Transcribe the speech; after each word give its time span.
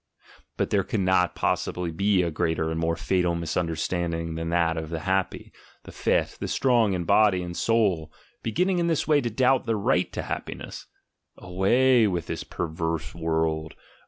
But 0.57 0.71
there 0.71 0.81
could 0.83 1.01
not 1.01 1.35
possibly 1.35 1.91
be 1.91 2.23
a 2.23 2.31
greater 2.31 2.71
and 2.71 2.79
more 2.79 2.95
fatal 2.95 3.35
misunderstanding 3.35 4.33
than 4.33 4.49
that 4.49 4.75
of 4.75 4.89
the 4.89 5.01
happy, 5.01 5.53
the 5.83 5.91
fit, 5.91 6.37
the 6.39 6.47
strong 6.47 6.93
in 6.93 7.03
body 7.03 7.43
and 7.43 7.55
soul, 7.55 8.11
beginning 8.41 8.79
in 8.79 8.87
this 8.87 9.07
way 9.07 9.21
to 9.21 9.29
doubt 9.29 9.67
their 9.67 9.77
right 9.77 10.11
to 10.13 10.23
hap 10.23 10.47
piness. 10.47 10.85
Away 11.37 12.07
with 12.07 12.25
this 12.25 12.43
"perverse 12.43 13.13
world"! 13.13 13.75